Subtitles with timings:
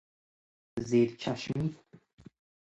[0.79, 1.75] زیر چشمی